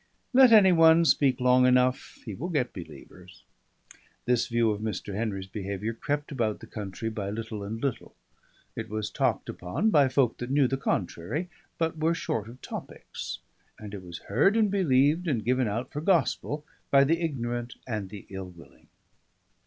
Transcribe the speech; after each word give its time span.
Let 0.33 0.51
any 0.51 0.71
one 0.71 1.05
speak 1.05 1.39
long 1.39 1.67
enough, 1.67 2.23
he 2.25 2.33
will 2.33 2.49
get 2.49 2.73
believers. 2.73 3.43
This 4.25 4.47
view 4.47 4.71
of 4.71 4.81
Mr. 4.81 5.13
Henry's 5.13 5.45
behaviour 5.45 5.93
crept 5.93 6.31
about 6.31 6.59
the 6.59 6.65
country 6.65 7.07
by 7.11 7.29
little 7.29 7.63
and 7.63 7.79
little; 7.79 8.15
it 8.75 8.89
was 8.89 9.11
talked 9.11 9.47
upon 9.47 9.91
by 9.91 10.07
folk 10.09 10.39
that 10.39 10.49
knew 10.49 10.67
the 10.67 10.75
contrary, 10.75 11.49
but 11.77 11.99
were 11.99 12.15
short 12.15 12.49
of 12.49 12.61
topics; 12.63 13.41
and 13.77 13.93
it 13.93 14.01
was 14.03 14.17
heard 14.27 14.57
and 14.57 14.71
believed 14.71 15.27
and 15.27 15.45
given 15.45 15.67
out 15.67 15.91
for 15.91 16.01
gospel 16.01 16.65
by 16.89 17.03
the 17.03 17.21
ignorant 17.21 17.75
and 17.85 18.09
the 18.09 18.25
ill 18.31 18.49
willing. 18.49 18.87